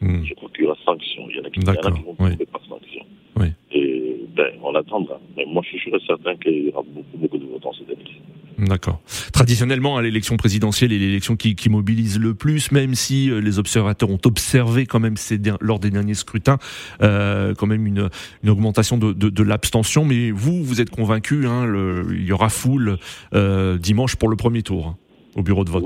[0.00, 0.24] Mm.
[0.24, 1.26] Je crois qu'il y aura sanction.
[1.30, 2.36] Il y en a qui, en a qui vont oui.
[2.46, 3.06] par sanction.
[3.36, 3.46] Oui.
[3.70, 5.20] Et ben, on attendra.
[5.36, 7.88] Mais moi, je suis sûr et certain qu'il y aura beaucoup, beaucoup de votants cette
[7.88, 8.21] année.
[8.62, 9.00] D'accord.
[9.32, 14.10] Traditionnellement, à l'élection présidentielle est l'élection qui, mobilise le plus, même si euh, les observateurs
[14.10, 16.58] ont observé quand même ces, lors des derniers scrutins
[17.02, 18.08] euh, quand même une,
[18.46, 20.04] augmentation de, de, l'abstention.
[20.04, 21.66] Mais vous, vous êtes convaincu, hein,
[22.10, 22.98] il y aura foule
[23.34, 24.96] euh, dimanche pour le premier tour hein,
[25.34, 25.84] au bureau de vote.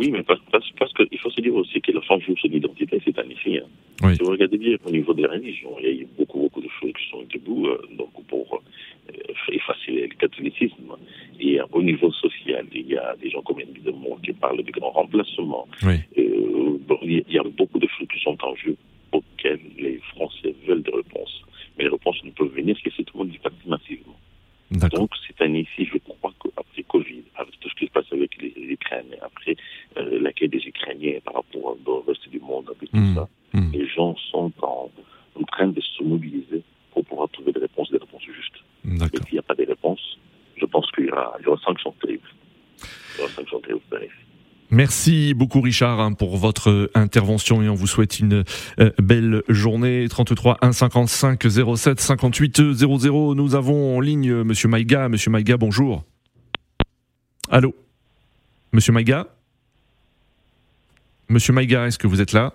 [0.96, 3.58] Qu'il faut se dire aussi que la France joue sur l'identité cette année-ci.
[3.58, 3.66] Hein.
[4.02, 4.16] Oui.
[4.16, 6.60] Si vous regardez bien au niveau de la religion, il y a eu beaucoup, beaucoup
[6.60, 8.62] de choses qui sont debout euh, donc pour
[9.52, 10.96] effacer le catholicisme.
[11.40, 14.70] Et au niveau social, il y a des gens comme de monde qui parlent de
[14.70, 15.68] grands remplacements.
[15.82, 15.96] Oui.
[16.18, 18.76] Euh, bon, il y a beaucoup de choses qui sont en jeu
[19.12, 21.42] auxquelles les Français veulent des réponses.
[21.78, 24.16] Mais les réponses ne peuvent venir que si tout le monde dit pas massivement.
[24.70, 28.06] Donc cette année-ci, je crois qu'après Covid, avec tout ce qui se passe
[28.86, 29.56] Ukrainiens, après
[29.96, 33.14] euh, l'accueil des Ukrainiens par rapport au reste du monde, avec tout mmh.
[33.14, 33.72] ça, mmh.
[33.72, 34.90] les gens sont en,
[35.34, 38.54] en, train de se mobiliser pour pouvoir trouver des réponses, des réponses justes.
[38.84, 40.18] Et s'il n'y a pas de réponses,
[40.56, 42.28] je pense qu'il y aura, il y aura sanctions terribles.
[42.80, 43.82] Il y aura sanctions terribles.
[44.70, 48.42] Merci beaucoup Richard hein, pour votre intervention et on vous souhaite une
[48.80, 50.06] euh, belle journée.
[50.08, 51.40] 33 1 55
[51.76, 53.34] 07 58 00.
[53.36, 55.08] Nous avons en ligne euh, Monsieur Maïga.
[55.08, 56.02] Monsieur Maïga, bonjour.
[57.48, 57.74] Allô?
[58.76, 59.26] Monsieur Maïga
[61.30, 62.52] Monsieur Maïga, est-ce que vous êtes là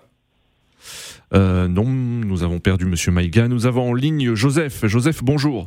[1.34, 3.48] euh, Non, nous avons perdu Monsieur Maïga.
[3.48, 4.86] Nous avons en ligne Joseph.
[4.86, 5.66] Joseph, bonjour.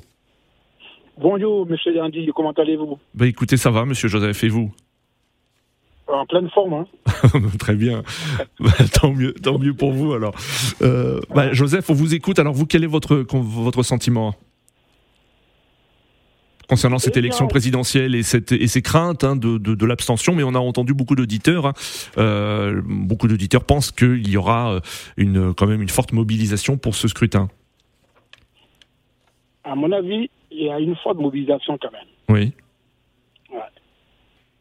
[1.17, 4.73] Bonjour, monsieur Dandy, comment allez-vous bah, Écoutez, ça va, monsieur Joseph, et vous
[6.07, 6.87] En pleine forme, hein
[7.59, 8.03] Très bien.
[8.61, 10.35] bah, tant, mieux, tant mieux pour vous, alors.
[10.81, 12.39] Euh, bah, Joseph, on vous écoute.
[12.39, 14.35] Alors, vous, quel est votre, votre sentiment
[16.67, 20.43] concernant cette élection présidentielle et, cette, et ces craintes hein, de, de, de l'abstention, mais
[20.43, 21.67] on a entendu beaucoup d'auditeurs.
[21.67, 21.73] Hein,
[22.17, 24.79] euh, beaucoup d'auditeurs pensent qu'il y aura
[25.17, 27.49] une, quand même une forte mobilisation pour ce scrutin.
[29.63, 32.07] À mon avis, il y a une forte mobilisation quand même.
[32.29, 32.53] Oui.
[33.51, 33.59] Ouais.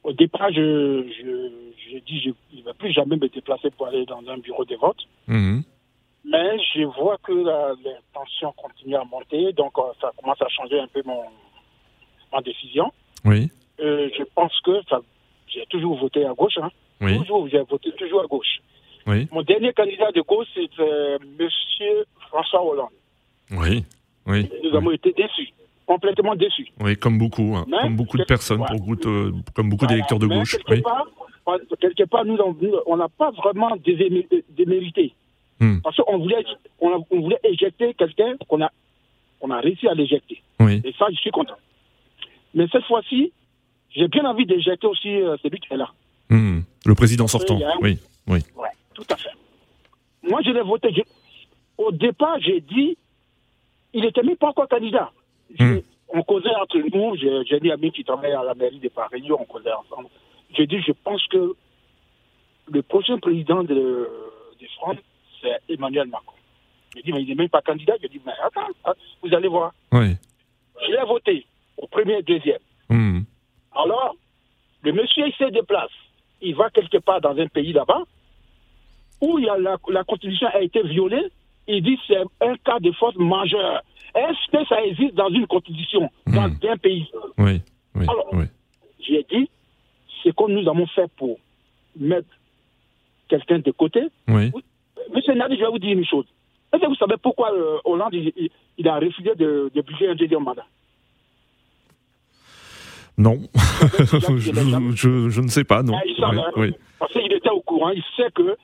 [0.03, 1.51] Au départ, je, je,
[1.93, 4.77] je dis je ne vais plus jamais me déplacer pour aller dans un bureau de
[4.77, 4.97] vote.
[5.27, 5.61] Mmh.
[6.25, 10.49] Mais je vois que la, les tensions continuent à monter, donc euh, ça commence à
[10.49, 11.23] changer un peu mon,
[12.35, 12.93] ma décision.
[13.25, 13.51] Oui.
[13.81, 15.01] Euh, je pense que ça-
[15.49, 16.59] j'ai toujours voté à gauche.
[16.61, 16.71] Hein.
[17.01, 17.17] Oui.
[17.19, 18.59] Toujours, j'ai voté toujours à gauche.
[19.07, 19.29] Oui.
[19.33, 22.89] Mon dernier candidat de gauche, c'est euh, Monsieur François Hollande.
[23.51, 23.85] Oui.
[24.27, 24.49] Oui.
[24.63, 25.51] Nous avons été déçus,
[25.87, 26.69] complètement déçus.
[26.81, 28.67] Oui, comme beaucoup, hein, Mais- comme beaucoup de personnes, Ouais.
[28.71, 30.53] pour beaucoup de- comme beaucoup d'électeurs de Mais gauche.
[30.57, 30.83] quelque Oui.
[30.83, 31.07] part,
[31.47, 32.39] on- quelque part, nous,
[32.87, 35.13] on- n'a pas vraiment démé- démérité.
[35.61, 35.81] Hmm.
[35.85, 36.43] Parce qu'on voulait,
[36.81, 38.71] on voulait éjecter quelqu'un qu'on a,
[39.43, 40.41] on a réussi à l'éjecter.
[40.59, 40.81] Oui.
[40.85, 41.55] Et ça, je suis content.
[42.55, 43.33] Mais cette fois-ci,
[43.91, 45.91] j'ai bien envie d'éjecter aussi euh, celui qui est là.
[46.31, 46.61] Hmm.
[46.87, 47.57] Le président sortant.
[47.57, 47.99] Un- Oui.
[48.27, 48.39] Oui.
[48.57, 49.31] Ouais, tout à fait.
[50.23, 50.93] Moi, je l'ai voté.
[50.93, 51.03] je-
[51.77, 52.97] Au départ, j'ai dit,
[53.93, 55.11] il n'était même pas encore candidat.
[55.59, 55.81] Je-
[56.17, 59.27] On causait entre nous, j'ai j'ai des amis qui travaillent à la mairie de Paris,
[59.33, 60.09] on causait ensemble.
[60.57, 61.57] J'ai dit, je pense que
[62.73, 63.75] le prochain président de,
[64.61, 64.97] de France,
[65.43, 66.37] c'est Emmanuel Macron.
[66.95, 67.95] J'ai dit, mais il n'est même pas candidat.
[68.01, 69.73] J'ai dit, mais attends, hein, vous allez voir.
[69.91, 70.15] Oui.
[70.87, 71.45] Je l'ai voté
[71.77, 72.59] au premier et deuxième.
[72.89, 73.21] Hmm.
[73.75, 74.15] Alors,
[74.83, 75.91] le monsieur, il se déplace.
[76.41, 78.03] Il va quelque part dans un pays là-bas
[79.21, 81.31] où il y a la, la constitution a été violée.
[81.67, 83.83] Il dit que c'est un cas de force majeure.
[84.15, 87.09] Est-ce que ça existe dans une constitution, dans un pays?
[87.39, 87.63] Oui.
[87.95, 88.07] Oui.
[88.09, 88.45] Alors, oui.
[89.01, 89.49] J'ai dit,
[90.23, 91.39] c'est comme nous avons fait pour
[91.99, 92.29] mettre
[93.29, 94.03] quelqu'un de côté.
[94.29, 94.53] Oui.
[95.15, 96.27] Monsieur Nadi, je vais vous dire une chose.
[96.73, 100.67] Est-ce que vous savez pourquoi euh, Hollande il, a refusé de, de un deuxième mandat?
[103.17, 103.39] Non.
[103.99, 105.95] je, je- je ne sais pas, non.
[105.97, 106.75] Ah, il savait, Oui, oui.
[106.99, 107.91] Parce qu'il était au courant.
[107.91, 108.57] Il sait que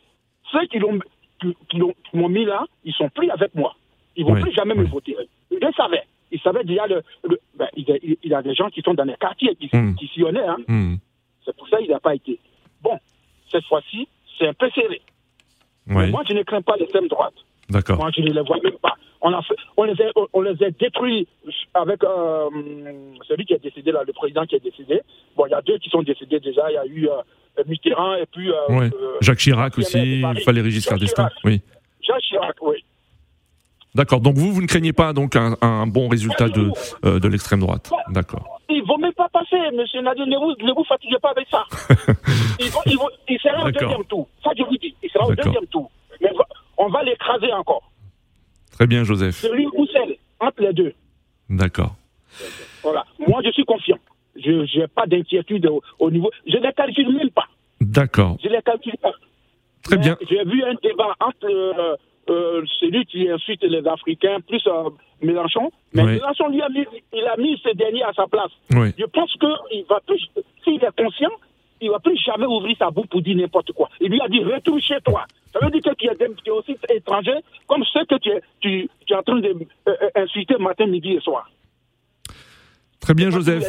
[0.50, 0.98] ceux qui l'ont
[1.40, 3.74] qui, qui l'ont- qui m'ont mis là, ils sont plus avec moi.
[4.16, 5.16] Ils vont Oui, plus jamais me voter.
[5.50, 6.02] Il le savait.
[6.32, 7.02] Il savait déjà le.
[7.28, 9.54] le- ben, il, y a, il y a des gens qui sont dans les quartiers
[9.56, 9.94] qui, Hmm.
[9.94, 10.46] qui sillonnaient.
[10.46, 10.56] Hein.
[10.68, 10.96] Hmm.
[11.44, 12.38] C'est pour ça qu'il n'a pas été.
[12.82, 12.98] Bon,
[13.50, 14.08] cette fois-ci,
[14.38, 15.00] c'est un peu serré.
[15.86, 17.34] Moi, je ne crains pas l'extrême droite.
[17.68, 17.98] D'accord.
[17.98, 18.94] Moi, je ne les vois même pas.
[19.22, 21.28] On, a fait- on, les, a, on les a détruits
[21.74, 22.48] avec euh,
[23.28, 25.02] celui qui est décédé, là, le président qui est décédé.
[25.37, 26.70] Bon, il y a deux qui sont décédés déjà.
[26.70, 28.50] Il y a eu euh, Mitterrand et puis.
[28.50, 28.90] euh, Ouais.
[29.20, 31.28] Jacques Chirac aussi, Giscard Jacques d'Estaing.
[31.28, 31.33] Chirac.
[31.44, 31.61] Oui.
[32.02, 32.83] Jacques Chirac, oui.
[33.94, 34.20] D'accord.
[34.20, 36.70] Donc vous, vous ne craignez pas donc un, un bon résultat de,
[37.04, 37.90] euh, de l'extrême droite.
[38.09, 38.61] D'accord.
[38.68, 40.26] Ils ne vont même pas passer, monsieur Nadir.
[40.26, 41.64] Ne vous, ne vous fatiguez pas avec ça.
[42.61, 44.28] ils, vont, ils, vont, ils seront au deuxième tour.
[44.44, 44.94] Ça, je vous dis.
[45.02, 45.90] Ils seront au deuxième tour.
[46.22, 46.30] Mais
[46.78, 47.83] on va l'écraser encore.
[48.80, 49.34] Très bien, Joseph.
[49.34, 50.94] Celui ou celle, entre les deux.
[51.50, 51.96] D'accord.
[52.82, 53.04] Voilà.
[53.18, 53.98] Moi, je suis confiant.
[54.34, 56.30] Je n'ai pas d'inquiétude au, au niveau.
[56.46, 57.44] Je ne les calcule même pas.
[57.78, 58.38] D'accord.
[58.42, 59.12] Je ne les calcule pas.
[59.82, 60.16] Très Mais bien.
[60.30, 61.94] J'ai vu un débat entre euh,
[62.30, 64.88] euh, celui qui insulte les Africains plus euh,
[65.20, 65.70] Mélenchon.
[65.92, 66.12] Mais Oui.
[66.12, 68.50] Mélenchon, lui, a mis, il a mis ce dernier à sa place.
[68.72, 68.94] Oui.
[68.98, 70.26] Je pense qu'il va plus,
[70.64, 71.32] s'il est conscient,
[71.82, 73.90] il va plus jamais ouvrir sa bouche pour dire n'importe quoi.
[74.00, 75.26] Il lui a dit retourne chez toi.
[75.52, 77.34] Ça veut dire que tu es, tu es aussi étranger,
[77.66, 81.50] comme ceux que tu es, tu, tu es en train d'insulter matin, midi et soir.
[83.00, 83.64] Très bien, Joseph.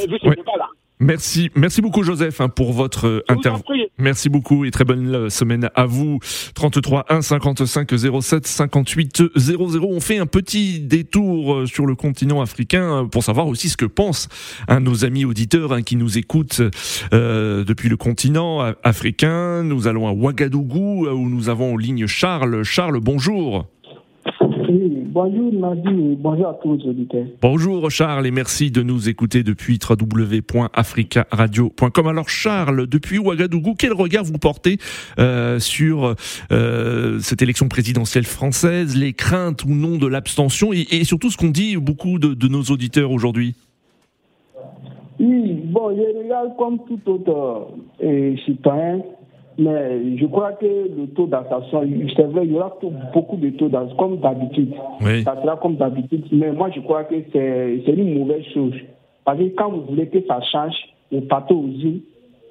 [1.02, 3.74] Merci, merci beaucoup Joseph hein, pour votre euh, intervention.
[3.98, 6.20] Merci beaucoup et très bonne euh, semaine à vous.
[6.54, 9.88] 33 1 55 07 58 00.
[9.90, 13.86] On fait un petit détour euh, sur le continent africain pour savoir aussi ce que
[13.86, 14.30] pensent
[14.68, 16.62] hein, nos amis auditeurs hein, qui nous écoutent
[17.14, 19.64] euh, depuis le continent africain.
[19.64, 22.64] Nous allons à Ouagadougou où nous avons en ligne Charles.
[22.64, 23.66] Charles, bonjour.
[24.72, 27.26] Oui, bonjour Nadi, bonjour à tous les auditeurs.
[27.42, 32.08] Bonjour Charles et merci de nous écouter depuis www.africaradio.com.
[32.08, 34.78] Alors Charles, depuis Ouagadougou, quel regard vous portez
[35.20, 36.16] euh, sur
[36.54, 41.36] euh, cette élection présidentielle française, les craintes ou non de l'abstention et, et surtout ce
[41.36, 43.56] qu'ont dit beaucoup de, de nos auditeurs aujourd'hui?
[45.20, 49.02] Oui, bon, je regarde comme tout autre euh, citoyen,
[49.58, 51.84] mais je crois que le taux d'abstention,
[52.16, 52.78] c'est vrai, il y aura
[53.14, 54.74] beaucoup de taux d'abstention, comme d'habitude.
[55.02, 55.24] Oui.
[55.24, 58.74] Ça sera comme d'habitude, mais moi je crois que c'est une mauvaise chose.
[59.26, 60.76] Parce que quand vous voulez que ça change,
[61.12, 62.02] vous partez aux îles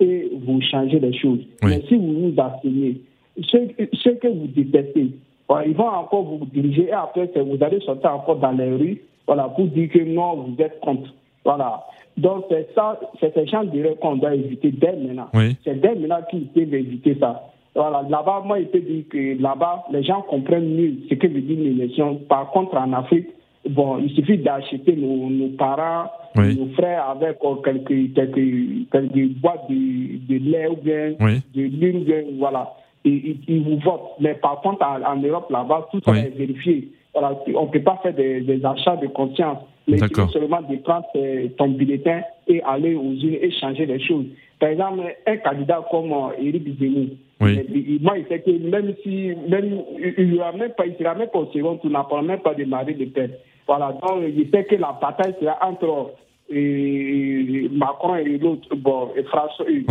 [0.01, 1.41] et vous changez les choses.
[1.63, 3.01] Mais si vous vous abstenez,
[3.43, 3.57] ce,
[3.93, 5.11] ce que vous détestez,
[5.49, 9.03] voilà, ils vont encore vous diriger et après vous allez sortir encore dans les rues
[9.31, 11.15] voilà, pour dire que non, vous êtes contre.
[11.45, 11.85] Voilà.
[12.21, 15.29] Donc c'est ça, c'est ce genre d'erreur qu'on doit éviter dès maintenant.
[15.35, 15.57] Oui.
[15.65, 17.47] C'est dès maintenant qu'ils peuvent éviter ça.
[17.75, 21.41] Voilà, là-bas, moi, je peux dire que là-bas, les gens comprennent mieux ce que veut
[21.41, 22.17] dire l'élection.
[22.29, 23.29] Par contre, en Afrique,
[23.69, 26.59] bon, il suffit d'acheter nos, nos parents, Oui.
[26.59, 31.41] nos frères avec euh, quelques, quelques, quelques boîtes de, de lait ou bien Oui.
[31.55, 32.73] de l'huile, voilà.
[33.05, 34.13] Ils vous votent.
[34.21, 36.19] Mais par contre, en, en Europe, là-bas, tout ça Oui.
[36.19, 36.89] est vérifié.
[37.13, 39.59] Voilà, on ne peut pas faire des, des achats de conscience.
[39.89, 43.87] Mais il suffit seulement de prendre euh, ton bulletin et aller aux urnes et changer
[43.87, 44.27] les choses.
[44.61, 47.07] Par exemple, un candidat comme euh, Éric Zemmour,
[47.41, 47.99] Oui.
[48.03, 51.39] moi, il sait que même si, même, il ne même pas, il sera même pas
[51.41, 53.41] au second tour, n'a même pas de mari de tête.
[53.67, 56.13] Voilà, donc il sait que la bataille sera entre
[56.53, 59.65] et Macron et l'autre, bon, et François.
[59.69, 59.85] Oui.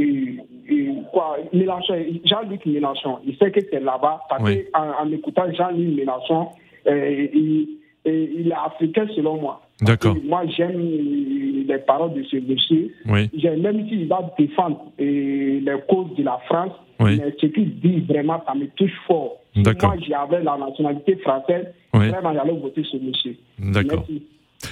[0.00, 0.36] Et,
[0.68, 4.64] et, quoi, Mélenchon, Jean-Luc Mélenchon, il sait que c'est là-bas, parce oui.
[4.72, 6.48] qu'en en, écoutant Jean-Luc Mélenchon,
[6.86, 7.68] euh, il,
[8.06, 9.62] il, est africain selon moi.
[9.82, 10.16] D'accord.
[10.24, 12.94] Moi, j'aime les paroles de ce monsieur.
[13.06, 13.30] Oui.
[13.34, 17.18] J'aime même s'il va défendre les causes de la France, oui.
[17.18, 19.36] mais ce qu'il dit vraiment, ça me touche fort.
[19.56, 19.94] D'accord.
[19.94, 22.08] Moi, j'avais la nationalité française, oui.
[22.08, 23.36] vraiment, j'allais voter ce monsieur.
[23.58, 24.04] D'accord.
[24.08, 24.22] Merci.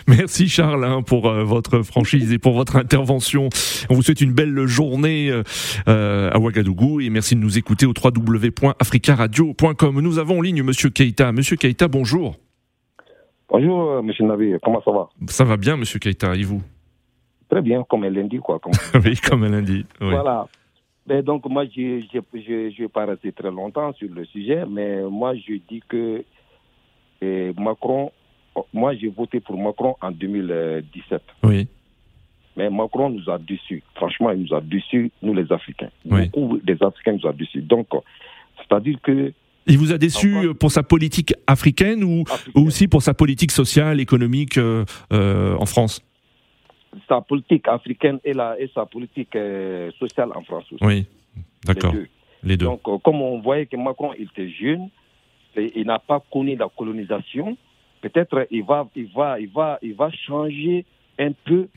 [0.07, 3.49] Merci Charles hein, pour euh, votre franchise et pour votre intervention.
[3.91, 5.31] On vous souhaite une belle journée
[5.89, 10.01] euh, à Ouagadougou et merci de nous écouter au www.africaradio.com.
[10.01, 11.33] Nous avons en ligne Monsieur Keita.
[11.33, 12.37] Monsieur Keita, bonjour.
[13.49, 15.09] Bonjour euh, Monsieur Navi, comment ça va?
[15.29, 16.63] Ça va bien Monsieur Keita, et vous?
[17.49, 18.59] Très bien, comme un lundi quoi.
[18.59, 18.73] Comme...
[19.05, 19.87] oui, comme un lundi.
[20.01, 20.11] Oui.
[20.11, 20.47] Voilà.
[21.23, 25.55] Donc moi, je ne vais pas rester très longtemps sur le sujet, mais moi je
[25.67, 26.23] dis que
[27.59, 28.13] Macron
[28.73, 31.23] moi, j'ai voté pour Macron en 2017.
[31.45, 31.69] Oui.
[32.57, 33.83] Mais Macron nous a déçus.
[33.95, 35.91] Franchement, il nous a déçus, nous les Africains.
[36.05, 36.29] Oui.
[36.29, 37.63] Beaucoup des Africains nous ont déçus.
[37.63, 37.89] Donc,
[38.59, 39.33] c'est-à-dire que.
[39.67, 42.53] Il vous a déçu pour sa politique africaine ou, Africaine.
[42.57, 46.03] ou aussi pour sa politique sociale, économique euh, euh, en France?
[47.07, 50.83] Sa politique africaine et, la, et sa politique euh, sociale en France aussi.
[50.83, 51.07] Oui,
[51.67, 51.93] d'accord.
[51.93, 52.09] Les deux.
[52.45, 52.65] Les deux.
[52.65, 54.89] Donc, comme on voyait que Macron il était jeune,
[55.59, 57.57] et il n'a pas connu la colonisation,
[58.01, 60.85] peut-être il va, il va, il va, il va changer
[61.19, 61.69] un peu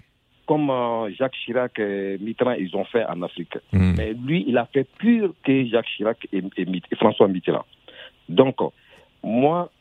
[0.48, 3.56] comme euh, Jacques Chirac et Mitterrand ils ont fait en Afrique.
[3.72, 3.94] Mm.
[3.98, 7.66] Mais lui, il a fait pur que Jacques Chirac et, et, et François Mitterrand.
[8.28, 8.58] Donc,
[9.24, 9.72] moi,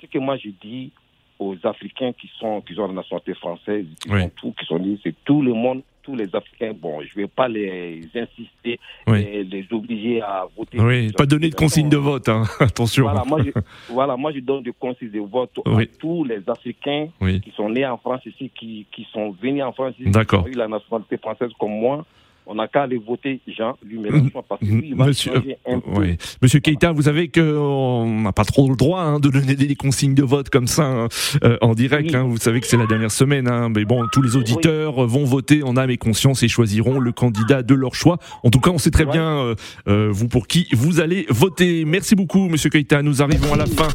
[0.00, 0.90] ce que moi je dis
[1.38, 4.22] aux Africains qui sont qui ont la nationalité française, qui Oui.
[4.22, 6.72] sont tout, qui sont c'est tout le monde, tous les Africains.
[6.74, 9.20] Bon, je vais pas les insister, Oui.
[9.30, 10.80] et les obliger à voter.
[10.80, 12.44] Oui, pas donner de consigne de vote, hein.
[12.60, 13.04] attention.
[13.04, 13.50] Voilà, moi, je,
[13.90, 15.82] voilà, moi je donne des consignes de vote Oui.
[15.84, 17.40] à tous les Africains Oui.
[17.42, 20.46] qui sont nés en France ici, qui, qui sont venus en France ici, qui ont
[20.46, 22.04] eu la nationalité française comme moi.
[22.50, 25.58] On n'a qu'à aller voter Jean lui Mélenchon parce que lui, il va Monsieur, changer
[25.66, 25.90] un peu.
[26.00, 26.16] oui.
[26.40, 30.14] Monsieur Keita, vous savez qu'on n'a pas trop le droit hein, de donner des consignes
[30.14, 31.08] de vote comme ça hein,
[31.44, 32.08] euh, en direct.
[32.10, 32.16] Oui.
[32.16, 32.24] hein.
[32.26, 33.48] Vous savez que c'est la dernière semaine.
[33.48, 33.68] hein.
[33.68, 37.62] Mais bon, tous les auditeurs vont voter en âme et conscience et choisiront le candidat
[37.62, 38.16] de leur choix.
[38.42, 39.12] En tout cas, on sait très Ouais.
[39.12, 39.54] bien, euh,
[39.88, 41.84] euh, vous, pour qui vous allez voter.
[41.84, 43.02] Merci beaucoup, Monsieur Keita.
[43.02, 43.88] Nous arrivons à la fin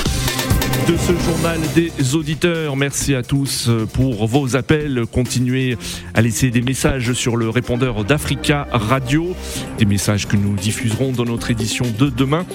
[0.88, 2.76] de ce journal des auditeurs.
[2.76, 5.06] Merci à tous euh, pour vos appels.
[5.12, 5.78] Continuez
[6.14, 9.36] à laisser des messages sur le répondeur d'Africa Radio,
[9.78, 12.46] des messages que nous diffuserons dans notre édition de demain.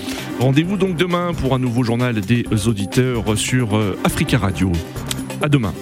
[0.41, 4.73] Rendez-vous donc demain pour un nouveau journal des auditeurs sur euh, Africa Radio.
[5.41, 5.73] À demain.